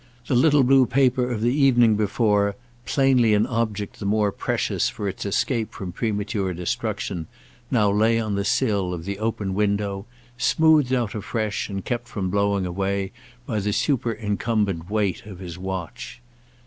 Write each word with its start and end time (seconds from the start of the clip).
The 0.25 0.33
little 0.35 0.63
blue 0.63 0.87
paper 0.87 1.29
of 1.29 1.41
the 1.41 1.53
evening 1.53 1.95
before, 1.95 2.55
plainly 2.87 3.35
an 3.35 3.45
object 3.45 3.99
the 3.99 4.05
more 4.07 4.31
precious 4.31 4.89
for 4.89 5.07
its 5.07 5.27
escape 5.27 5.71
from 5.73 5.91
premature 5.91 6.55
destruction, 6.55 7.27
now 7.69 7.91
lay 7.91 8.19
on 8.19 8.33
the 8.33 8.43
sill 8.43 8.95
of 8.95 9.05
the 9.05 9.19
open 9.19 9.53
window, 9.53 10.07
smoothed 10.39 10.91
out 10.91 11.13
afresh 11.13 11.69
and 11.69 11.85
kept 11.85 12.07
from 12.07 12.31
blowing 12.31 12.65
away 12.65 13.11
by 13.45 13.59
the 13.59 13.73
superincumbent 13.73 14.89
weight 14.89 15.23
of 15.27 15.37
his 15.37 15.59
watch. 15.59 16.19